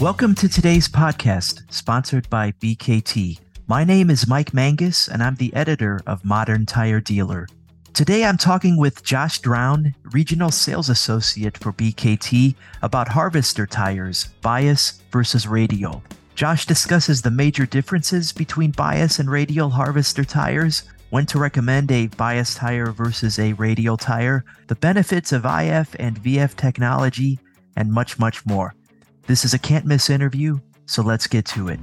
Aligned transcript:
Welcome 0.00 0.34
to 0.34 0.48
today's 0.48 0.88
podcast, 0.88 1.62
sponsored 1.72 2.28
by 2.28 2.52
BKT. 2.52 3.40
My 3.66 3.82
name 3.82 4.10
is 4.10 4.26
Mike 4.26 4.52
Manges, 4.52 5.08
and 5.10 5.22
I'm 5.22 5.36
the 5.36 5.54
editor 5.54 6.00
of 6.06 6.22
Modern 6.22 6.66
Tire 6.66 7.00
Dealer. 7.00 7.48
Today 7.94 8.26
I'm 8.26 8.36
talking 8.36 8.76
with 8.76 9.02
Josh 9.02 9.38
Drown, 9.38 9.94
Regional 10.12 10.50
Sales 10.50 10.90
Associate 10.90 11.56
for 11.56 11.72
BKT, 11.72 12.54
about 12.82 13.08
Harvester 13.08 13.66
tires, 13.66 14.26
bias 14.42 15.02
versus 15.10 15.48
radial. 15.48 16.02
Josh 16.34 16.66
discusses 16.66 17.22
the 17.22 17.30
major 17.30 17.64
differences 17.64 18.32
between 18.32 18.72
bias 18.72 19.18
and 19.18 19.30
radial 19.30 19.70
Harvester 19.70 20.24
tires, 20.24 20.82
when 21.08 21.24
to 21.24 21.38
recommend 21.38 21.90
a 21.90 22.08
bias 22.08 22.54
tire 22.54 22.92
versus 22.92 23.38
a 23.38 23.54
radial 23.54 23.96
tire, 23.96 24.44
the 24.66 24.74
benefits 24.74 25.32
of 25.32 25.46
IF 25.46 25.96
and 25.98 26.22
VF 26.22 26.54
technology, 26.54 27.38
and 27.76 27.90
much, 27.90 28.18
much 28.18 28.44
more. 28.44 28.74
This 29.26 29.44
is 29.44 29.54
a 29.54 29.58
can't 29.58 29.84
miss 29.84 30.08
interview, 30.08 30.60
so 30.86 31.02
let's 31.02 31.26
get 31.26 31.44
to 31.46 31.66
it. 31.66 31.80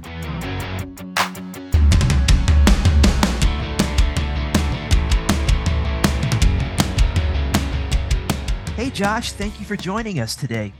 Hey, 8.76 8.88
Josh, 8.88 9.32
thank 9.32 9.60
you 9.60 9.66
for 9.66 9.76
joining 9.76 10.20
us 10.20 10.34
today. 10.34 10.72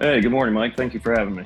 Hey, 0.00 0.20
good 0.20 0.32
morning, 0.32 0.54
Mike. 0.54 0.76
Thank 0.76 0.92
you 0.92 0.98
for 0.98 1.14
having 1.16 1.36
me. 1.36 1.44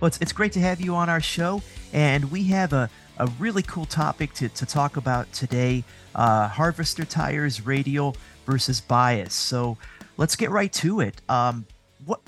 Well, 0.00 0.06
it's, 0.06 0.18
it's 0.22 0.32
great 0.32 0.52
to 0.52 0.60
have 0.60 0.80
you 0.80 0.94
on 0.94 1.10
our 1.10 1.20
show, 1.20 1.60
and 1.92 2.30
we 2.30 2.44
have 2.44 2.72
a, 2.72 2.88
a 3.18 3.26
really 3.38 3.62
cool 3.64 3.84
topic 3.84 4.32
to, 4.34 4.48
to 4.48 4.64
talk 4.64 4.96
about 4.96 5.30
today 5.34 5.84
uh, 6.14 6.48
Harvester 6.48 7.04
tires, 7.04 7.66
radial 7.66 8.16
versus 8.46 8.80
bias. 8.80 9.34
So 9.34 9.76
let's 10.16 10.36
get 10.36 10.50
right 10.50 10.72
to 10.72 11.00
it. 11.00 11.20
Um, 11.28 11.66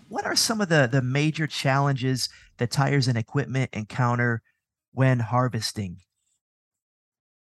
what 0.09 0.25
are 0.25 0.37
some 0.37 0.61
of 0.61 0.69
the 0.69 0.89
the 0.91 1.03
major 1.03 1.47
challenges 1.47 2.29
that 2.59 2.71
tires 2.71 3.09
and 3.09 3.19
equipment 3.19 3.71
encounter 3.73 4.43
when 4.93 5.21
harvesting? 5.21 5.99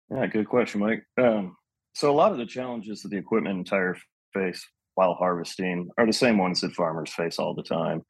Yeah, 0.09 0.27
good 0.27 0.47
question, 0.47 0.81
Mike. 0.81 1.03
Um, 1.17 1.55
so 1.93 2.11
a 2.11 2.13
lot 2.13 2.31
of 2.31 2.37
the 2.37 2.45
challenges 2.45 3.01
that 3.01 3.09
the 3.09 3.17
equipment 3.17 3.55
and 3.55 3.67
tire 3.67 3.97
face 4.33 4.65
while 4.95 5.13
harvesting 5.13 5.89
are 5.97 6.05
the 6.05 6.13
same 6.13 6.37
ones 6.37 6.61
that 6.61 6.73
farmers 6.73 7.13
face 7.13 7.39
all 7.39 7.53
the 7.53 7.63
time. 7.63 8.03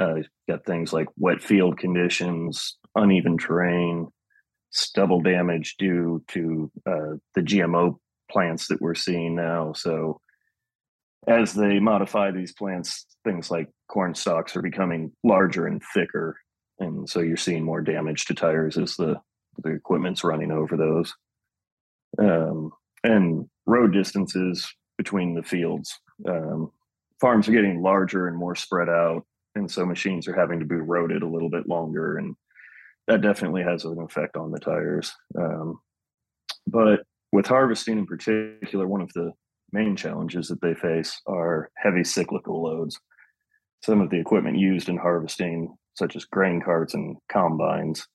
Uh, 0.00 0.16
got 0.48 0.64
things 0.64 0.92
like 0.92 1.08
wet 1.18 1.42
field 1.42 1.78
conditions, 1.78 2.78
uneven 2.94 3.36
terrain, 3.36 4.08
stubble 4.70 5.20
damage 5.20 5.76
due 5.78 6.22
to 6.28 6.70
uh, 6.86 7.16
the 7.34 7.42
GMO 7.42 7.96
plants 8.30 8.68
that 8.68 8.80
we're 8.80 8.94
seeing 8.94 9.36
now. 9.36 9.72
So 9.74 10.20
as 11.26 11.52
they 11.54 11.78
modify 11.78 12.30
these 12.30 12.52
plants, 12.52 13.06
things 13.24 13.50
like 13.50 13.68
corn 13.88 14.14
stalks 14.14 14.56
are 14.56 14.62
becoming 14.62 15.12
larger 15.22 15.66
and 15.66 15.82
thicker, 15.94 16.36
and 16.78 17.08
so 17.08 17.20
you're 17.20 17.36
seeing 17.36 17.64
more 17.64 17.80
damage 17.80 18.24
to 18.26 18.34
tires 18.34 18.76
as 18.76 18.96
the 18.96 19.20
the 19.58 19.70
equipment's 19.70 20.24
running 20.24 20.50
over 20.50 20.76
those. 20.76 21.14
Um, 22.18 22.72
and 23.04 23.48
road 23.66 23.92
distances 23.92 24.66
between 24.96 25.34
the 25.34 25.42
fields. 25.42 25.98
Um, 26.26 26.70
farms 27.20 27.48
are 27.48 27.52
getting 27.52 27.82
larger 27.82 28.28
and 28.28 28.36
more 28.36 28.54
spread 28.54 28.88
out, 28.88 29.24
and 29.54 29.70
so 29.70 29.84
machines 29.84 30.26
are 30.26 30.34
having 30.34 30.58
to 30.60 30.66
be 30.66 30.76
roaded 30.76 31.22
a 31.22 31.28
little 31.28 31.50
bit 31.50 31.68
longer, 31.68 32.16
and 32.16 32.34
that 33.08 33.20
definitely 33.20 33.62
has 33.62 33.84
an 33.84 34.00
effect 34.00 34.36
on 34.36 34.50
the 34.50 34.58
tires. 34.58 35.12
Um, 35.38 35.80
but 36.66 37.02
with 37.32 37.46
harvesting 37.46 37.98
in 37.98 38.06
particular, 38.06 38.86
one 38.86 39.00
of 39.00 39.12
the 39.14 39.32
main 39.72 39.96
challenges 39.96 40.48
that 40.48 40.60
they 40.60 40.74
face 40.74 41.20
are 41.26 41.70
heavy 41.76 42.04
cyclical 42.04 42.62
loads. 42.62 42.98
Some 43.82 44.00
of 44.00 44.10
the 44.10 44.20
equipment 44.20 44.58
used 44.58 44.88
in 44.88 44.96
harvesting, 44.96 45.74
such 45.94 46.14
as 46.14 46.24
grain 46.24 46.60
carts 46.62 46.94
and 46.94 47.16
combines, 47.30 48.06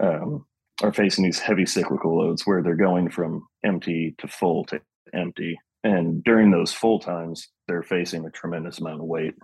um, 0.00 0.46
are 0.82 0.92
facing 0.92 1.24
these 1.24 1.38
heavy 1.38 1.66
cyclical 1.66 2.18
loads 2.18 2.46
where 2.46 2.62
they're 2.62 2.74
going 2.74 3.10
from 3.10 3.46
empty 3.64 4.14
to 4.18 4.28
full 4.28 4.64
to 4.66 4.80
empty. 5.12 5.58
And 5.82 6.24
during 6.24 6.50
those 6.50 6.72
full 6.72 6.98
times, 6.98 7.48
they're 7.68 7.82
facing 7.82 8.24
a 8.24 8.30
tremendous 8.30 8.78
amount 8.78 9.00
of 9.00 9.06
weight. 9.06 9.34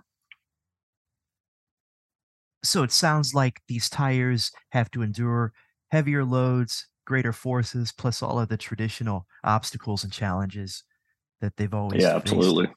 So 2.63 2.83
it 2.83 2.91
sounds 2.91 3.33
like 3.33 3.61
these 3.67 3.89
tires 3.89 4.51
have 4.69 4.91
to 4.91 5.01
endure 5.01 5.53
heavier 5.89 6.23
loads, 6.23 6.87
greater 7.05 7.33
forces, 7.33 7.91
plus 7.91 8.21
all 8.21 8.39
of 8.39 8.49
the 8.49 8.57
traditional 8.57 9.25
obstacles 9.43 10.03
and 10.03 10.13
challenges 10.13 10.83
that 11.41 11.57
they've 11.57 11.73
always 11.73 12.01
yeah 12.01 12.13
faced. 12.13 12.33
absolutely. 12.33 12.67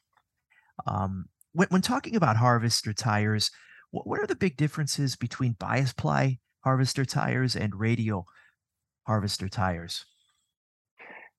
Um, 0.87 1.25
when, 1.53 1.67
when 1.69 1.81
talking 1.81 2.15
about 2.15 2.37
harvester 2.37 2.93
tires 2.93 3.51
what, 3.91 4.05
what 4.07 4.19
are 4.19 4.27
the 4.27 4.35
big 4.35 4.57
differences 4.57 5.15
between 5.15 5.53
bias 5.53 5.93
ply 5.93 6.39
harvester 6.63 7.05
tires 7.05 7.55
and 7.55 7.73
radial 7.75 8.25
harvester 9.07 9.47
tires? 9.47 10.05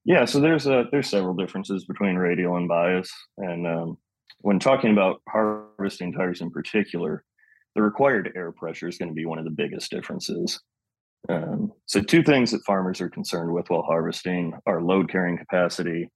Yeah 0.05 0.25
so 0.25 0.41
there's 0.41 0.67
a 0.67 0.85
there's 0.91 1.09
several 1.09 1.35
differences 1.35 1.85
between 1.85 2.17
radial 2.17 2.57
and 2.57 2.69
bias 2.69 3.11
and 3.39 3.67
um, 3.67 3.99
when 4.41 4.59
talking 4.59 4.93
about 4.93 5.21
harvesting 5.29 6.13
tires 6.13 6.41
in 6.41 6.51
particular 6.51 7.25
the 7.77 7.83
required 7.83 8.33
air 8.35 8.51
pressure 8.53 8.89
is 8.89 8.99
going 8.99 9.11
to 9.11 9.15
be 9.15 9.27
one 9.27 9.39
of 9.39 9.45
the 9.45 9.51
biggest 9.51 9.91
differences. 9.91 10.61
Um, 11.29 11.73
so 11.85 12.01
two 12.01 12.23
things 12.23 12.51
that 12.51 12.65
farmers 12.65 13.03
are 13.03 13.11
concerned 13.11 13.53
with 13.53 13.69
while 13.69 13.83
harvesting 13.83 14.55
are 14.67 14.83
load 14.83 15.11
carrying 15.11 15.37
capacity 15.37 16.09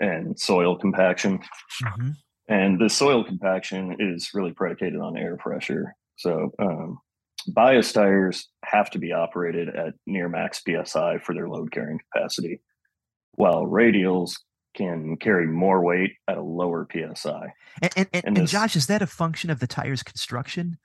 and 0.00 0.38
soil 0.38 0.76
compaction. 0.76 1.38
Mm-hmm. 1.84 2.10
And 2.48 2.80
the 2.80 2.88
soil 2.88 3.22
compaction 3.22 3.96
is 4.00 4.30
really 4.34 4.52
predicated 4.52 4.98
on 4.98 5.16
air 5.16 5.36
pressure. 5.36 5.94
So 6.16 6.50
um, 6.58 6.98
bias 7.46 7.92
tires 7.92 8.48
have 8.64 8.90
to 8.90 8.98
be 8.98 9.12
operated 9.12 9.68
at 9.68 9.94
near 10.06 10.28
max 10.28 10.60
psi 10.66 11.18
for 11.18 11.34
their 11.34 11.48
load 11.48 11.70
carrying 11.70 12.00
capacity, 12.12 12.60
while 13.34 13.66
radials 13.66 14.32
can 14.76 15.16
carry 15.16 15.46
more 15.46 15.84
weight 15.84 16.12
at 16.28 16.38
a 16.38 16.42
lower 16.42 16.88
psi. 16.90 17.52
And, 17.82 17.92
and, 17.96 18.08
and, 18.12 18.24
and, 18.24 18.36
this, 18.36 18.40
and 18.40 18.48
Josh, 18.48 18.76
is 18.76 18.86
that 18.88 19.02
a 19.02 19.06
function 19.06 19.50
of 19.50 19.60
the 19.60 19.66
tire's 19.66 20.02
construction? 20.02 20.78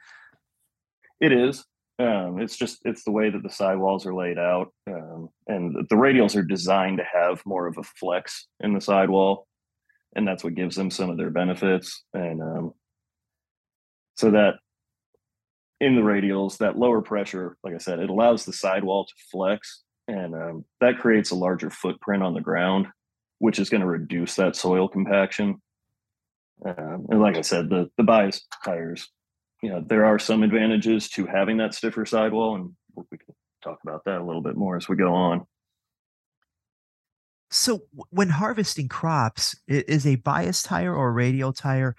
It 1.19 1.31
is. 1.31 1.65
Um, 1.97 2.41
it's 2.41 2.57
just 2.57 2.79
it's 2.83 3.03
the 3.03 3.11
way 3.11 3.29
that 3.29 3.41
the 3.41 3.50
sidewalls 3.50 4.06
are 4.06 4.13
laid 4.13 4.38
out, 4.38 4.73
um, 4.88 5.29
and 5.47 5.73
the, 5.89 5.95
radials 5.95 6.35
are 6.35 6.44
designed 6.44 6.97
to 6.97 7.06
have 7.06 7.41
more 7.45 7.67
of 7.67 7.78
a 7.78 7.83
flex 7.83 8.47
in 8.59 8.73
the 8.73 8.81
sidewall, 8.81 9.47
and 10.13 10.28
that's 10.28 10.44
what 10.44 10.56
gives 10.56 10.75
them 10.75 10.91
some 10.91 11.09
of 11.09 11.16
their 11.16 11.29
benefits. 11.29 12.03
And 12.13 12.41
um, 12.41 12.73
so 14.16 14.31
that 14.31 14.56
in 15.79 15.95
the 15.95 16.01
radials, 16.01 16.57
that 16.57 16.78
lower 16.78 17.01
pressure, 17.01 17.56
like 17.63 17.73
I 17.73 17.78
said, 17.78 18.00
it 18.00 18.09
allows 18.09 18.44
the 18.44 18.51
sidewall 18.51 19.06
to 19.06 19.13
flex, 19.31 19.83
and 20.09 20.35
um, 20.35 20.66
that 20.81 21.00
creates 21.00 21.31
a 21.31 21.35
larger 21.35 21.69
footprint 21.69 22.23
on 22.23 22.33
the 22.33 22.41
ground, 22.41 22.88
which 23.39 23.57
is 23.57 23.69
going 23.69 23.81
to 23.81 23.88
reduce 23.88 24.35
that 24.35 24.57
soil 24.57 24.89
compaction. 24.89 25.62
Um, 26.66 27.06
and 27.09 27.22
like 27.22 27.38
I 27.38 27.41
said, 27.41 27.69
the 27.69 27.89
the 27.95 28.03
bias 28.03 28.45
tires 28.66 29.09
you 29.61 29.69
know 29.69 29.83
there 29.85 30.05
are 30.05 30.19
some 30.19 30.43
advantages 30.43 31.09
to 31.09 31.25
having 31.25 31.57
that 31.57 31.73
stiffer 31.73 32.05
sidewall, 32.05 32.55
and 32.55 32.71
we 32.95 33.17
can 33.17 33.33
talk 33.63 33.79
about 33.83 34.03
that 34.05 34.21
a 34.21 34.23
little 34.23 34.41
bit 34.41 34.55
more 34.55 34.77
as 34.77 34.88
we 34.88 34.95
go 34.95 35.13
on. 35.13 35.45
So, 37.51 37.81
when 38.09 38.29
harvesting 38.29 38.89
crops, 38.89 39.55
is 39.67 40.05
a 40.05 40.15
bias 40.15 40.63
tire 40.63 40.94
or 40.94 41.09
a 41.09 41.13
radial 41.13 41.53
tire 41.53 41.95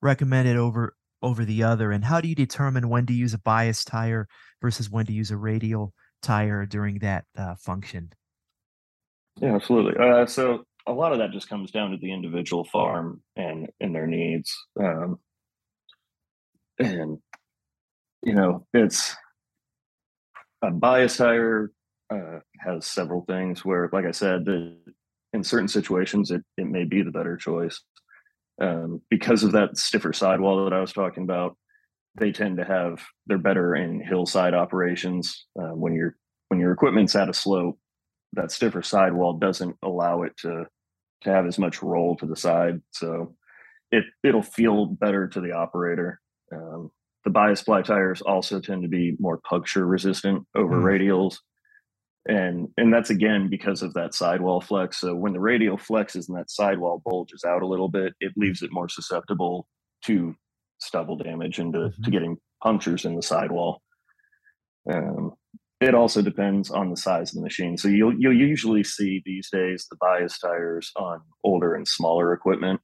recommended 0.00 0.56
over 0.56 0.94
over 1.22 1.44
the 1.44 1.62
other? 1.62 1.92
And 1.92 2.04
how 2.04 2.20
do 2.20 2.28
you 2.28 2.34
determine 2.34 2.88
when 2.88 3.06
to 3.06 3.12
use 3.12 3.34
a 3.34 3.38
bias 3.38 3.84
tire 3.84 4.28
versus 4.62 4.90
when 4.90 5.06
to 5.06 5.12
use 5.12 5.30
a 5.30 5.36
radial 5.36 5.92
tire 6.22 6.66
during 6.66 6.98
that 7.00 7.24
uh, 7.36 7.54
function? 7.56 8.12
Yeah, 9.40 9.54
absolutely. 9.54 9.94
Uh, 9.98 10.26
so 10.26 10.64
a 10.86 10.92
lot 10.92 11.12
of 11.12 11.18
that 11.18 11.32
just 11.32 11.48
comes 11.48 11.70
down 11.70 11.90
to 11.90 11.96
the 11.96 12.12
individual 12.12 12.64
farm 12.64 13.22
and 13.36 13.68
and 13.80 13.94
their 13.94 14.06
needs. 14.06 14.54
Um, 14.78 15.18
and 16.80 17.18
you 18.22 18.34
know 18.34 18.66
it's 18.74 19.14
a 20.62 20.70
bias 20.70 21.16
tire 21.16 21.70
uh, 22.12 22.40
has 22.58 22.86
several 22.86 23.24
things 23.26 23.64
where 23.64 23.88
like 23.92 24.04
i 24.04 24.10
said 24.10 24.44
the, 24.44 24.76
in 25.32 25.44
certain 25.44 25.68
situations 25.68 26.30
it, 26.30 26.42
it 26.56 26.66
may 26.66 26.84
be 26.84 27.02
the 27.02 27.12
better 27.12 27.36
choice. 27.36 27.80
Um, 28.60 29.00
because 29.08 29.42
of 29.42 29.52
that 29.52 29.78
stiffer 29.78 30.12
sidewall 30.12 30.64
that 30.64 30.74
i 30.74 30.80
was 30.80 30.92
talking 30.92 31.22
about 31.22 31.56
they 32.16 32.32
tend 32.32 32.56
to 32.56 32.64
have 32.64 33.02
they're 33.26 33.38
better 33.38 33.74
in 33.74 34.00
hillside 34.00 34.54
operations. 34.54 35.46
Uh, 35.58 35.74
when 35.74 35.94
your 35.94 36.16
when 36.48 36.60
your 36.60 36.72
equipment's 36.72 37.14
at 37.14 37.28
a 37.28 37.34
slope 37.34 37.78
that 38.32 38.52
stiffer 38.52 38.82
sidewall 38.82 39.34
doesn't 39.34 39.76
allow 39.82 40.22
it 40.22 40.36
to 40.38 40.66
to 41.22 41.30
have 41.30 41.46
as 41.46 41.58
much 41.58 41.82
roll 41.82 42.16
to 42.16 42.26
the 42.26 42.36
side. 42.36 42.80
So 42.90 43.34
it 43.90 44.04
it'll 44.24 44.42
feel 44.42 44.86
better 44.86 45.28
to 45.28 45.40
the 45.40 45.52
operator 45.52 46.20
um, 46.54 46.90
the 47.24 47.30
bias 47.30 47.62
ply 47.62 47.82
tires 47.82 48.22
also 48.22 48.60
tend 48.60 48.82
to 48.82 48.88
be 48.88 49.16
more 49.18 49.40
puncture 49.48 49.86
resistant 49.86 50.46
over 50.54 50.76
mm. 50.76 50.82
radials. 50.82 51.36
And 52.28 52.68
and 52.76 52.92
that's 52.92 53.10
again 53.10 53.48
because 53.48 53.82
of 53.82 53.94
that 53.94 54.14
sidewall 54.14 54.60
flex. 54.60 55.00
So 55.00 55.14
when 55.14 55.32
the 55.32 55.40
radial 55.40 55.78
flexes 55.78 56.28
and 56.28 56.36
that 56.36 56.50
sidewall 56.50 57.02
bulges 57.04 57.44
out 57.44 57.62
a 57.62 57.66
little 57.66 57.88
bit, 57.88 58.12
it 58.20 58.32
leaves 58.36 58.62
it 58.62 58.72
more 58.72 58.88
susceptible 58.88 59.66
to 60.04 60.34
stubble 60.78 61.16
damage 61.16 61.58
and 61.58 61.72
to, 61.72 61.78
mm-hmm. 61.78 62.02
to 62.02 62.10
getting 62.10 62.36
punctures 62.62 63.04
in 63.04 63.16
the 63.16 63.22
sidewall. 63.22 63.80
Um, 64.90 65.32
it 65.80 65.94
also 65.94 66.20
depends 66.20 66.70
on 66.70 66.90
the 66.90 66.96
size 66.96 67.30
of 67.30 67.36
the 67.36 67.42
machine. 67.42 67.78
So 67.78 67.88
you'll 67.88 68.14
you'll 68.18 68.36
usually 68.36 68.84
see 68.84 69.22
these 69.24 69.48
days 69.50 69.86
the 69.90 69.96
bias 69.96 70.38
tires 70.38 70.92
on 70.96 71.20
older 71.42 71.74
and 71.74 71.88
smaller 71.88 72.34
equipment, 72.34 72.80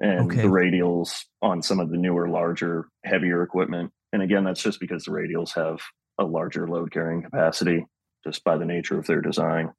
and 0.00 0.30
okay. 0.30 0.42
the 0.42 0.48
radials 0.48 1.24
on 1.42 1.62
some 1.62 1.80
of 1.80 1.90
the 1.90 1.96
newer, 1.96 2.28
larger, 2.28 2.88
heavier 3.04 3.42
equipment. 3.42 3.92
And 4.12 4.22
again, 4.22 4.44
that's 4.44 4.62
just 4.62 4.80
because 4.80 5.04
the 5.04 5.10
radials 5.10 5.54
have 5.54 5.80
a 6.18 6.24
larger 6.24 6.68
load 6.68 6.92
carrying 6.92 7.22
capacity 7.22 7.84
just 8.24 8.44
by 8.44 8.56
the 8.56 8.64
nature 8.64 8.98
of 8.98 9.06
their 9.06 9.20
design. 9.20 9.72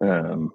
Um, 0.00 0.52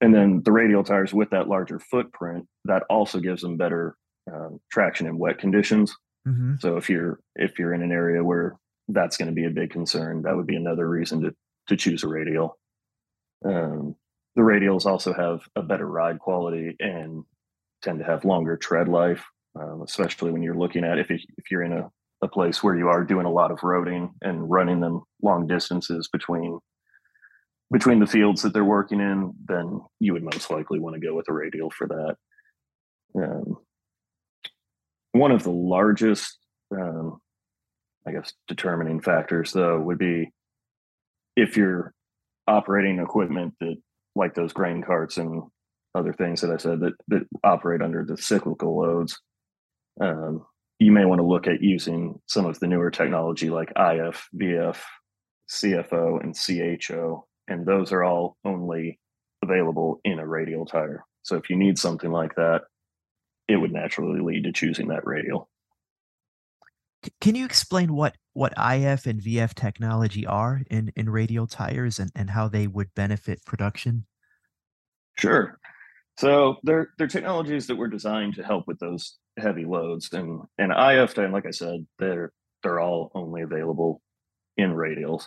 and 0.00 0.14
then 0.14 0.42
the 0.44 0.52
radial 0.52 0.84
tires 0.84 1.12
with 1.12 1.30
that 1.30 1.48
larger 1.48 1.78
footprint 1.78 2.46
that 2.64 2.84
also 2.88 3.18
gives 3.18 3.42
them 3.42 3.56
better 3.56 3.96
uh, 4.32 4.50
traction 4.70 5.06
in 5.06 5.18
wet 5.18 5.38
conditions. 5.38 5.96
Mm-hmm. 6.26 6.54
So 6.60 6.76
if 6.76 6.88
you're 6.88 7.20
if 7.36 7.58
you're 7.58 7.74
in 7.74 7.82
an 7.82 7.92
area 7.92 8.22
where 8.22 8.56
that's 8.88 9.16
going 9.16 9.28
to 9.28 9.34
be 9.34 9.46
a 9.46 9.50
big 9.50 9.70
concern, 9.70 10.22
that 10.22 10.36
would 10.36 10.46
be 10.46 10.56
another 10.56 10.88
reason 10.88 11.22
to 11.22 11.34
to 11.68 11.76
choose 11.76 12.04
a 12.04 12.08
radial. 12.08 12.58
Um, 13.44 13.96
the 14.36 14.42
radials 14.42 14.86
also 14.86 15.12
have 15.12 15.40
a 15.56 15.62
better 15.62 15.86
ride 15.86 16.18
quality 16.18 16.76
and 16.78 17.24
tend 17.82 17.98
to 17.98 18.04
have 18.04 18.24
longer 18.24 18.56
tread 18.56 18.88
life, 18.88 19.24
um, 19.60 19.82
especially 19.82 20.30
when 20.30 20.42
you're 20.42 20.58
looking 20.58 20.84
at 20.84 20.98
if 20.98 21.10
if 21.10 21.50
you're 21.50 21.62
in 21.62 21.72
a 21.72 21.90
a 22.22 22.28
place 22.28 22.62
where 22.62 22.76
you 22.76 22.88
are 22.88 23.04
doing 23.04 23.26
a 23.26 23.30
lot 23.30 23.50
of 23.50 23.60
roading 23.60 24.10
and 24.22 24.50
running 24.50 24.80
them 24.80 25.02
long 25.22 25.46
distances 25.46 26.08
between 26.12 26.58
between 27.70 28.00
the 28.00 28.06
fields 28.06 28.42
that 28.42 28.52
they're 28.54 28.64
working 28.64 29.00
in, 29.00 29.34
then 29.46 29.80
you 30.00 30.14
would 30.14 30.22
most 30.22 30.50
likely 30.50 30.78
want 30.78 30.94
to 30.94 31.06
go 31.06 31.14
with 31.14 31.28
a 31.28 31.32
radial 31.32 31.70
for 31.70 31.86
that. 31.86 32.16
Um, 33.14 33.58
one 35.12 35.32
of 35.32 35.42
the 35.42 35.50
largest, 35.50 36.38
um, 36.74 37.20
I 38.06 38.12
guess, 38.12 38.32
determining 38.46 39.00
factors, 39.00 39.52
though, 39.52 39.78
would 39.80 39.98
be 39.98 40.30
if 41.36 41.58
you're 41.58 41.92
operating 42.46 43.00
equipment 43.00 43.54
that, 43.60 43.76
like 44.16 44.34
those 44.34 44.54
grain 44.54 44.82
carts 44.82 45.18
and 45.18 45.42
other 45.94 46.12
things 46.12 46.40
that 46.40 46.50
I 46.50 46.56
said 46.56 46.80
that 46.80 46.94
that 47.08 47.26
operate 47.44 47.82
under 47.82 48.04
the 48.04 48.16
cyclical 48.16 48.78
loads. 48.78 49.20
Um, 50.00 50.46
you 50.78 50.92
may 50.92 51.04
want 51.04 51.18
to 51.18 51.26
look 51.26 51.46
at 51.46 51.62
using 51.62 52.20
some 52.26 52.46
of 52.46 52.60
the 52.60 52.68
newer 52.68 52.90
technology 52.90 53.50
like 53.50 53.72
IF, 53.76 54.28
VF, 54.36 54.78
CFO, 55.50 56.22
and 56.22 56.36
CHO. 56.36 57.26
And 57.48 57.66
those 57.66 57.92
are 57.92 58.04
all 58.04 58.36
only 58.44 59.00
available 59.42 60.00
in 60.04 60.18
a 60.18 60.26
radial 60.26 60.66
tire. 60.66 61.04
So 61.22 61.36
if 61.36 61.50
you 61.50 61.56
need 61.56 61.78
something 61.78 62.12
like 62.12 62.34
that, 62.36 62.62
it 63.48 63.56
would 63.56 63.72
naturally 63.72 64.20
lead 64.20 64.44
to 64.44 64.52
choosing 64.52 64.88
that 64.88 65.06
radial. 65.06 65.48
Can 67.20 67.34
you 67.34 67.44
explain 67.44 67.94
what, 67.94 68.16
what 68.34 68.52
IF 68.52 69.06
and 69.06 69.20
VF 69.20 69.54
technology 69.54 70.26
are 70.26 70.62
in, 70.70 70.92
in 70.96 71.08
radial 71.08 71.46
tires 71.46 71.98
and, 71.98 72.10
and 72.14 72.30
how 72.30 72.48
they 72.48 72.66
would 72.66 72.94
benefit 72.94 73.44
production? 73.44 74.04
Sure. 75.18 75.57
So 76.18 76.56
they're 76.64 76.88
they're 76.98 77.06
technologies 77.06 77.68
that 77.68 77.76
were 77.76 77.86
designed 77.86 78.34
to 78.34 78.42
help 78.42 78.66
with 78.66 78.80
those 78.80 79.16
heavy 79.38 79.64
loads, 79.64 80.12
and 80.12 80.42
and 80.58 80.72
IF 80.72 81.16
and 81.16 81.32
like 81.32 81.46
I 81.46 81.52
said, 81.52 81.86
they're 82.00 82.32
they're 82.64 82.80
all 82.80 83.12
only 83.14 83.42
available 83.42 84.02
in 84.56 84.72
radials. 84.72 85.26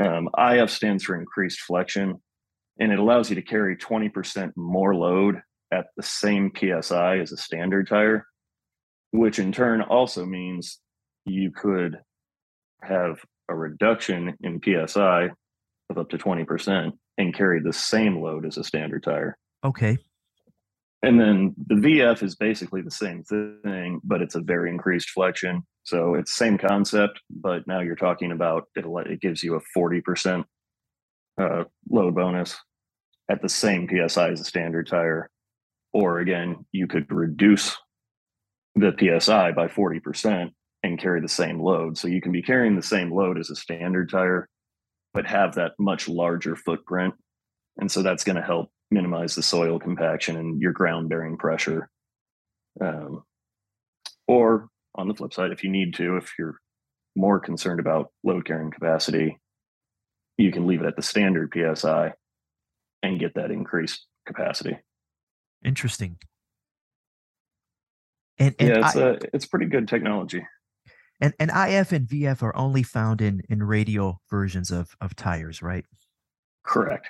Um, 0.00 0.28
IF 0.38 0.70
stands 0.70 1.02
for 1.02 1.16
increased 1.16 1.60
flexion, 1.62 2.22
and 2.78 2.92
it 2.92 3.00
allows 3.00 3.28
you 3.28 3.34
to 3.36 3.42
carry 3.42 3.76
20% 3.76 4.52
more 4.56 4.94
load 4.94 5.42
at 5.72 5.86
the 5.96 6.02
same 6.04 6.52
psi 6.56 7.18
as 7.18 7.32
a 7.32 7.36
standard 7.36 7.88
tire, 7.88 8.24
which 9.10 9.40
in 9.40 9.50
turn 9.50 9.82
also 9.82 10.24
means 10.24 10.78
you 11.24 11.50
could 11.50 11.98
have 12.82 13.18
a 13.48 13.54
reduction 13.56 14.36
in 14.42 14.60
psi 14.62 15.30
of 15.90 15.98
up 15.98 16.10
to 16.10 16.18
20% 16.18 16.92
and 17.18 17.34
carry 17.34 17.60
the 17.60 17.72
same 17.72 18.20
load 18.20 18.46
as 18.46 18.56
a 18.56 18.64
standard 18.64 19.02
tire. 19.02 19.36
Okay. 19.64 19.98
And 21.02 21.20
then 21.20 21.54
the 21.66 21.74
VF 21.74 22.22
is 22.22 22.34
basically 22.34 22.80
the 22.80 22.90
same 22.90 23.22
thing, 23.24 24.00
but 24.04 24.22
it's 24.22 24.34
a 24.34 24.40
very 24.40 24.70
increased 24.70 25.10
flexion. 25.10 25.62
So 25.82 26.14
it's 26.14 26.34
same 26.34 26.56
concept, 26.56 27.20
but 27.28 27.66
now 27.66 27.80
you're 27.80 27.94
talking 27.94 28.32
about 28.32 28.68
it. 28.74 28.86
It 28.86 29.20
gives 29.20 29.42
you 29.42 29.54
a 29.54 29.60
forty 29.74 30.00
percent 30.00 30.46
uh, 31.38 31.64
load 31.90 32.14
bonus 32.14 32.56
at 33.30 33.42
the 33.42 33.50
same 33.50 33.86
psi 33.88 34.30
as 34.30 34.40
a 34.40 34.44
standard 34.44 34.86
tire, 34.86 35.28
or 35.92 36.20
again, 36.20 36.64
you 36.72 36.86
could 36.86 37.10
reduce 37.12 37.76
the 38.74 39.18
psi 39.20 39.52
by 39.52 39.68
forty 39.68 40.00
percent 40.00 40.52
and 40.82 40.98
carry 40.98 41.20
the 41.20 41.28
same 41.28 41.60
load. 41.60 41.98
So 41.98 42.08
you 42.08 42.22
can 42.22 42.32
be 42.32 42.42
carrying 42.42 42.76
the 42.76 42.82
same 42.82 43.12
load 43.12 43.38
as 43.38 43.50
a 43.50 43.56
standard 43.56 44.10
tire, 44.10 44.48
but 45.12 45.26
have 45.26 45.56
that 45.56 45.72
much 45.78 46.08
larger 46.08 46.56
footprint, 46.56 47.12
and 47.76 47.92
so 47.92 48.02
that's 48.02 48.24
going 48.24 48.36
to 48.36 48.42
help 48.42 48.70
minimize 48.90 49.34
the 49.34 49.42
soil 49.42 49.78
compaction 49.78 50.36
and 50.36 50.60
your 50.60 50.72
ground 50.72 51.08
bearing 51.08 51.36
pressure. 51.36 51.88
Um, 52.80 53.24
or 54.26 54.68
on 54.94 55.08
the 55.08 55.14
flip 55.14 55.32
side, 55.32 55.52
if 55.52 55.64
you 55.64 55.70
need 55.70 55.94
to, 55.94 56.16
if 56.16 56.32
you're 56.38 56.58
more 57.16 57.40
concerned 57.40 57.80
about 57.80 58.10
load 58.24 58.44
carrying 58.44 58.70
capacity, 58.70 59.38
you 60.36 60.50
can 60.50 60.66
leave 60.66 60.82
it 60.82 60.86
at 60.86 60.96
the 60.96 61.02
standard 61.02 61.52
PSI 61.54 62.12
and 63.02 63.20
get 63.20 63.34
that 63.34 63.50
increased 63.50 64.06
capacity. 64.26 64.78
Interesting. 65.64 66.18
And, 68.38 68.54
and 68.58 68.68
yeah, 68.68 68.86
it's 68.86 68.96
I, 68.96 69.00
a 69.00 69.16
it's 69.32 69.46
pretty 69.46 69.66
good 69.66 69.86
technology. 69.86 70.44
And 71.20 71.32
and 71.38 71.50
IF 71.50 71.92
and 71.92 72.08
VF 72.08 72.42
are 72.42 72.56
only 72.56 72.82
found 72.82 73.20
in 73.20 73.42
in 73.48 73.62
radial 73.62 74.20
versions 74.28 74.70
of 74.70 74.96
of 75.00 75.14
tires, 75.14 75.62
right? 75.62 75.84
Correct. 76.64 77.08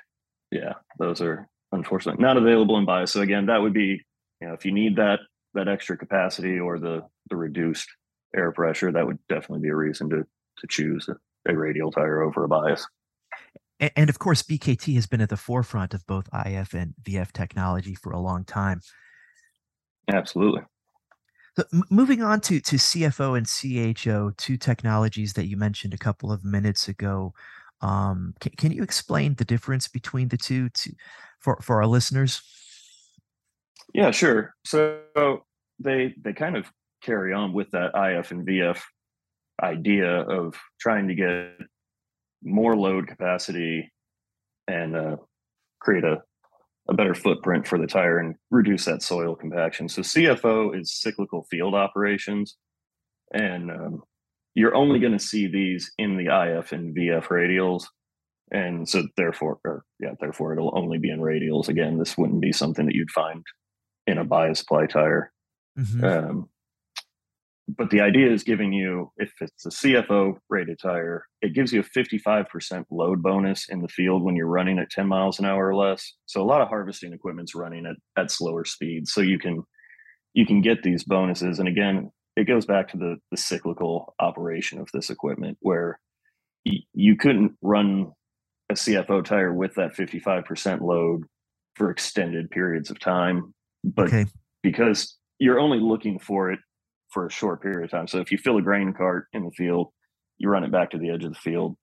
Yeah, 0.50 0.74
those 0.98 1.22
are 1.22 1.48
unfortunately 1.74 2.22
not 2.22 2.36
available 2.36 2.78
in 2.78 2.84
bias. 2.84 3.12
So 3.12 3.20
again, 3.20 3.46
that 3.46 3.60
would 3.60 3.74
be 3.74 4.02
you 4.40 4.48
know 4.48 4.54
if 4.54 4.64
you 4.64 4.72
need 4.72 4.96
that 4.96 5.20
that 5.54 5.68
extra 5.68 5.96
capacity 5.96 6.58
or 6.58 6.78
the 6.78 7.02
the 7.30 7.36
reduced 7.36 7.88
air 8.34 8.52
pressure, 8.52 8.92
that 8.92 9.06
would 9.06 9.18
definitely 9.28 9.60
be 9.60 9.68
a 9.68 9.76
reason 9.76 10.10
to 10.10 10.24
to 10.58 10.66
choose 10.68 11.08
a, 11.08 11.54
radial 11.54 11.90
tire 11.90 12.22
over 12.22 12.44
a 12.44 12.48
bias. 12.48 12.86
And, 13.80 13.90
and 13.96 14.10
of 14.10 14.18
course, 14.18 14.42
BKT 14.42 14.94
has 14.94 15.06
been 15.06 15.20
at 15.20 15.28
the 15.28 15.36
forefront 15.36 15.92
of 15.92 16.06
both 16.06 16.28
IF 16.46 16.74
and 16.74 16.94
VF 17.02 17.32
technology 17.32 17.94
for 17.94 18.12
a 18.12 18.20
long 18.20 18.44
time. 18.44 18.80
Absolutely. 20.12 20.62
So 21.56 21.64
moving 21.90 22.22
on 22.22 22.40
to 22.42 22.60
to 22.60 22.76
CFO 22.76 23.36
and 23.36 23.46
CHO, 23.96 24.32
two 24.36 24.56
technologies 24.56 25.34
that 25.34 25.46
you 25.46 25.56
mentioned 25.56 25.94
a 25.94 25.98
couple 25.98 26.32
of 26.32 26.44
minutes 26.44 26.88
ago. 26.88 27.32
Um, 27.80 28.34
can, 28.40 28.52
can 28.56 28.72
you 28.72 28.82
explain 28.82 29.34
the 29.34 29.44
difference 29.44 29.88
between 29.88 30.28
the 30.28 30.36
two 30.36 30.68
to, 30.70 30.92
for, 31.40 31.58
for 31.60 31.76
our 31.76 31.86
listeners? 31.86 32.42
Yeah, 33.92 34.10
sure. 34.10 34.54
So 34.64 35.00
they 35.78 36.14
they 36.20 36.32
kind 36.32 36.56
of 36.56 36.66
carry 37.02 37.32
on 37.32 37.52
with 37.52 37.70
that 37.70 37.92
IF 37.94 38.30
and 38.32 38.46
VF 38.46 38.80
idea 39.62 40.20
of 40.22 40.54
trying 40.80 41.08
to 41.08 41.14
get 41.14 41.66
more 42.42 42.76
load 42.76 43.06
capacity 43.06 43.92
and 44.66 44.96
uh, 44.96 45.16
create 45.80 46.04
a, 46.04 46.22
a 46.88 46.94
better 46.94 47.14
footprint 47.14 47.66
for 47.66 47.78
the 47.78 47.86
tire 47.86 48.18
and 48.18 48.34
reduce 48.50 48.84
that 48.86 49.02
soil 49.02 49.36
compaction. 49.36 49.88
So 49.88 50.02
CFO 50.02 50.78
is 50.78 50.92
cyclical 50.92 51.44
field 51.50 51.74
operations, 51.74 52.56
and 53.32 53.70
um, 53.70 54.02
you're 54.54 54.74
only 54.74 55.00
going 55.00 55.12
to 55.12 55.18
see 55.18 55.46
these 55.46 55.90
in 55.98 56.16
the 56.16 56.26
IF 56.26 56.72
and 56.72 56.96
VF 56.96 57.26
radials. 57.26 57.84
And 58.50 58.88
so 58.88 59.04
therefore, 59.16 59.58
or 59.64 59.84
yeah, 59.98 60.12
therefore 60.20 60.52
it'll 60.52 60.76
only 60.78 60.98
be 60.98 61.10
in 61.10 61.18
radials. 61.18 61.68
Again, 61.68 61.98
this 61.98 62.16
wouldn't 62.16 62.40
be 62.40 62.52
something 62.52 62.86
that 62.86 62.94
you'd 62.94 63.10
find 63.10 63.44
in 64.06 64.18
a 64.18 64.24
bias 64.24 64.62
ply 64.62 64.86
tire. 64.86 65.32
Mm-hmm. 65.78 66.04
Um, 66.04 66.48
but 67.66 67.90
the 67.90 68.02
idea 68.02 68.30
is 68.30 68.44
giving 68.44 68.72
you, 68.72 69.10
if 69.16 69.32
it's 69.40 69.64
a 69.64 69.70
CFO 69.70 70.36
rated 70.50 70.78
tire, 70.78 71.24
it 71.40 71.54
gives 71.54 71.72
you 71.72 71.80
a 71.80 71.98
55% 71.98 72.84
load 72.90 73.22
bonus 73.22 73.68
in 73.70 73.80
the 73.80 73.88
field 73.88 74.22
when 74.22 74.36
you're 74.36 74.46
running 74.46 74.78
at 74.78 74.90
10 74.90 75.08
miles 75.08 75.38
an 75.38 75.46
hour 75.46 75.66
or 75.66 75.74
less. 75.74 76.12
So 76.26 76.42
a 76.42 76.44
lot 76.44 76.60
of 76.60 76.68
harvesting 76.68 77.14
equipment's 77.14 77.54
running 77.54 77.86
at, 77.86 77.96
at 78.22 78.30
slower 78.30 78.66
speeds. 78.66 79.12
So 79.12 79.22
you 79.22 79.38
can 79.38 79.62
you 80.34 80.44
can 80.44 80.60
get 80.60 80.82
these 80.82 81.04
bonuses. 81.04 81.60
And 81.60 81.68
again, 81.68 82.10
it 82.36 82.44
goes 82.44 82.66
back 82.66 82.88
to 82.88 82.96
the 82.96 83.16
the 83.30 83.36
cyclical 83.36 84.14
operation 84.18 84.78
of 84.80 84.88
this 84.92 85.10
equipment 85.10 85.58
where 85.60 86.00
y- 86.66 86.82
you 86.92 87.16
couldn't 87.16 87.52
run 87.62 88.12
a 88.70 88.74
CFO 88.74 89.24
tire 89.24 89.52
with 89.52 89.74
that 89.74 89.94
55% 89.94 90.80
load 90.80 91.24
for 91.76 91.90
extended 91.90 92.50
periods 92.50 92.90
of 92.90 92.98
time. 92.98 93.54
But 93.84 94.06
okay. 94.06 94.26
because 94.62 95.16
you're 95.38 95.60
only 95.60 95.78
looking 95.78 96.18
for 96.18 96.50
it 96.50 96.60
for 97.10 97.26
a 97.26 97.30
short 97.30 97.62
period 97.62 97.84
of 97.84 97.90
time. 97.90 98.08
So 98.08 98.18
if 98.18 98.32
you 98.32 98.38
fill 98.38 98.56
a 98.56 98.62
grain 98.62 98.92
cart 98.92 99.26
in 99.32 99.44
the 99.44 99.50
field, 99.50 99.88
you 100.38 100.48
run 100.48 100.64
it 100.64 100.72
back 100.72 100.90
to 100.90 100.98
the 100.98 101.10
edge 101.10 101.24
of 101.24 101.32
the 101.32 101.38
field, 101.38 101.76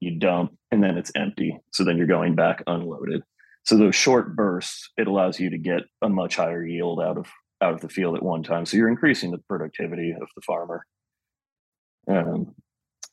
you 0.00 0.18
dump, 0.18 0.56
and 0.70 0.82
then 0.82 0.96
it's 0.96 1.12
empty. 1.16 1.58
So 1.72 1.84
then 1.84 1.96
you're 1.96 2.06
going 2.06 2.34
back 2.34 2.62
unloaded. 2.66 3.22
So 3.64 3.76
those 3.76 3.94
short 3.94 4.34
bursts, 4.34 4.90
it 4.96 5.06
allows 5.06 5.38
you 5.38 5.50
to 5.50 5.58
get 5.58 5.82
a 6.00 6.08
much 6.08 6.36
higher 6.36 6.64
yield 6.64 7.00
out 7.00 7.18
of 7.18 7.26
out 7.62 7.74
of 7.74 7.80
the 7.80 7.88
field 7.88 8.16
at 8.16 8.22
one 8.22 8.42
time. 8.42 8.66
So 8.66 8.76
you're 8.76 8.88
increasing 8.88 9.30
the 9.30 9.38
productivity 9.48 10.10
of 10.10 10.28
the 10.34 10.42
farmer. 10.42 10.84
Um, 12.08 12.54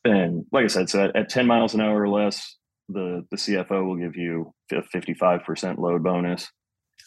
And 0.04 0.46
like 0.50 0.64
I 0.64 0.68
said, 0.68 0.88
so 0.88 1.04
at, 1.04 1.16
at 1.16 1.28
10 1.28 1.46
miles 1.46 1.74
an 1.74 1.80
hour 1.80 2.00
or 2.00 2.08
less, 2.08 2.56
the, 2.88 3.24
the 3.30 3.36
CFO 3.36 3.86
will 3.86 3.96
give 3.96 4.16
you 4.16 4.52
a 4.72 4.76
55% 4.76 5.78
load 5.78 6.02
bonus. 6.02 6.48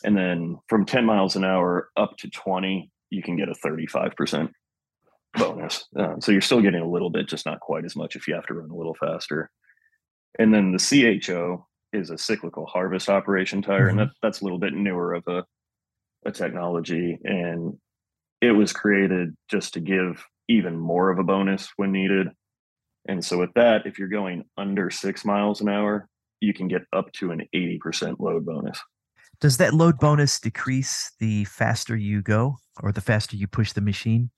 And 0.04 0.16
then 0.16 0.58
from 0.70 0.86
10 0.86 1.06
miles 1.06 1.36
an 1.36 1.44
hour 1.44 1.90
up 1.98 2.18
to 2.18 2.30
20, 2.30 2.92
you 3.10 3.24
can 3.24 3.36
get 3.36 3.50
a 3.50 3.56
35% 3.66 4.50
bonus. 5.38 5.86
Uh, 5.98 6.20
so 6.20 6.32
you're 6.32 6.42
still 6.42 6.62
getting 6.62 6.82
a 6.82 6.90
little 6.90 7.10
bit, 7.10 7.28
just 7.28 7.46
not 7.46 7.60
quite 7.60 7.86
as 7.86 7.96
much 7.96 8.16
if 8.16 8.28
you 8.28 8.36
have 8.36 8.46
to 8.48 8.54
run 8.54 8.70
a 8.70 8.76
little 8.76 8.96
faster. 8.96 9.50
And 10.40 10.54
then 10.54 10.72
the 10.72 11.20
CHO 11.20 11.68
is 11.92 12.10
a 12.10 12.18
cyclical 12.18 12.66
harvest 12.66 13.10
operation 13.10 13.62
tire, 13.62 13.90
mm-hmm. 13.90 14.00
and 14.00 14.00
that, 14.00 14.16
that's 14.22 14.42
a 14.42 14.44
little 14.44 14.60
bit 14.60 14.74
newer 14.74 15.14
of 15.14 15.24
a, 15.28 15.44
a 16.26 16.32
technology. 16.32 17.18
And 17.24 17.78
it 18.42 18.52
was 18.52 18.74
created 18.74 19.36
just 19.50 19.74
to 19.76 19.80
give 19.80 20.24
even 20.50 20.78
more 20.78 21.10
of 21.10 21.20
a 21.20 21.24
bonus 21.24 21.70
when 21.78 21.92
needed. 21.92 22.28
And 23.08 23.24
so 23.24 23.38
with 23.38 23.54
that, 23.56 23.86
if 23.86 24.00
you're 24.00 24.08
going 24.08 24.46
under 24.58 24.90
six 24.90 25.26
miles 25.26 25.62
an 25.62 25.70
hour, 25.70 26.08
you 26.40 26.54
can 26.54 26.68
get 26.68 26.84
up 26.94 27.12
to 27.14 27.32
an 27.32 27.48
80% 27.56 28.20
load 28.20 28.46
bonus. 28.46 28.80
Does 29.40 29.58
that 29.58 29.74
load 29.74 29.98
bonus 30.00 30.40
decrease 30.40 31.12
the 31.20 31.46
faster 31.46 31.96
you 31.96 32.22
go 32.22 32.58
or 32.82 32.92
the 32.92 33.02
faster 33.02 33.36
you 33.36 33.48
push 33.48 33.74
the 33.74 33.82
machine? 33.82 34.30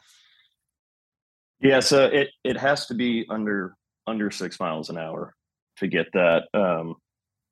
Yeah, 1.62 1.80
so 1.80 2.06
it 2.06 2.30
it 2.44 2.58
has 2.58 2.88
to 2.88 2.94
be 2.94 3.26
under 3.30 3.76
under 4.08 4.30
six 4.30 4.60
miles 4.60 4.90
an 4.90 4.98
hour 4.98 5.34
to 5.78 5.88
get 5.88 6.08
that. 6.14 6.44
Um, 6.54 6.96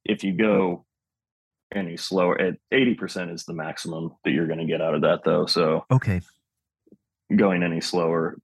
if 0.06 0.24
you 0.24 0.34
go 0.34 0.86
any 1.75 1.98
slower, 1.98 2.39
at 2.39 2.56
eighty 2.72 2.94
percent 2.94 3.32
is 3.32 3.46
the 3.46 3.53
maximum 3.53 4.12
that 4.24 4.32
you're 4.32 4.48
going 4.48 4.60
to 4.60 4.65
get 4.65 4.82
out 4.82 4.96
of 4.96 5.01
that, 5.01 5.24
though. 5.24 5.46
So 5.46 5.86
okay, 5.92 6.22
going 7.36 7.63
any 7.63 7.82
slower 7.82 8.38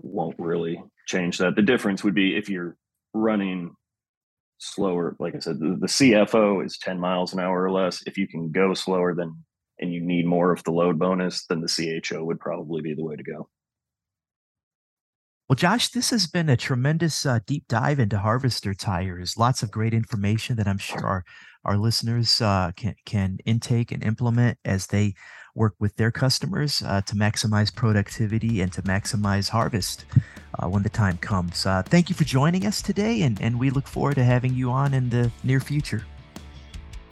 won't 0.00 0.38
really 0.38 0.82
change 1.06 1.38
that. 1.38 1.56
The 1.56 1.62
difference 1.62 2.04
would 2.04 2.14
be 2.14 2.36
if 2.36 2.48
you're 2.48 2.76
running 3.12 3.74
slower. 4.58 5.16
Like 5.18 5.34
I 5.34 5.38
said, 5.38 5.58
the, 5.58 5.76
the 5.80 5.86
CFO 5.86 6.64
is 6.64 6.78
ten 6.78 6.98
miles 6.98 7.32
an 7.32 7.40
hour 7.40 7.62
or 7.62 7.70
less. 7.70 8.02
If 8.06 8.16
you 8.16 8.26
can 8.28 8.50
go 8.50 8.74
slower 8.74 9.14
than 9.14 9.36
and 9.80 9.92
you 9.92 10.00
need 10.00 10.26
more 10.26 10.52
of 10.52 10.62
the 10.64 10.70
load 10.70 10.98
bonus, 10.98 11.46
then 11.46 11.62
the 11.62 12.00
CHO 12.02 12.22
would 12.24 12.38
probably 12.38 12.82
be 12.82 12.94
the 12.94 13.04
way 13.04 13.16
to 13.16 13.22
go. 13.22 13.48
Well, 15.50 15.56
Josh, 15.56 15.88
this 15.88 16.10
has 16.10 16.28
been 16.28 16.48
a 16.48 16.56
tremendous 16.56 17.26
uh, 17.26 17.40
deep 17.44 17.66
dive 17.66 17.98
into 17.98 18.18
harvester 18.18 18.72
tires. 18.72 19.36
Lots 19.36 19.64
of 19.64 19.72
great 19.72 19.92
information 19.92 20.54
that 20.58 20.68
I'm 20.68 20.78
sure 20.78 21.04
our 21.04 21.24
our 21.64 21.76
listeners 21.76 22.40
uh, 22.40 22.70
can 22.76 22.94
can 23.04 23.38
intake 23.44 23.90
and 23.90 24.04
implement 24.04 24.58
as 24.64 24.86
they 24.86 25.14
work 25.56 25.74
with 25.80 25.96
their 25.96 26.12
customers 26.12 26.84
uh, 26.86 27.00
to 27.00 27.16
maximize 27.16 27.74
productivity 27.74 28.60
and 28.60 28.72
to 28.74 28.82
maximize 28.82 29.48
harvest 29.48 30.04
uh, 30.60 30.68
when 30.68 30.84
the 30.84 30.88
time 30.88 31.18
comes. 31.18 31.66
Uh, 31.66 31.82
thank 31.82 32.08
you 32.08 32.14
for 32.14 32.22
joining 32.22 32.64
us 32.64 32.80
today, 32.80 33.22
and, 33.22 33.40
and 33.40 33.58
we 33.58 33.70
look 33.70 33.88
forward 33.88 34.14
to 34.14 34.22
having 34.22 34.54
you 34.54 34.70
on 34.70 34.94
in 34.94 35.10
the 35.10 35.32
near 35.42 35.58
future. 35.58 36.06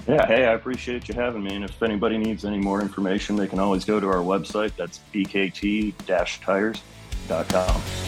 Yeah, 0.07 0.25
hey, 0.29 0.47
I 0.47 0.53
appreciate 0.53 1.09
you 1.09 1.15
having 1.15 1.43
me. 1.43 1.57
And 1.57 1.65
if 1.65 1.83
anybody 1.83 2.19
needs 2.19 2.45
any 2.45 2.59
more 2.59 2.81
information, 2.83 3.35
they 3.35 3.49
can 3.49 3.59
always 3.59 3.85
go 3.85 3.99
to 3.99 4.07
our 4.07 4.23
website. 4.23 4.77
That's 4.77 5.01
bkt-tires.com. 5.13 8.08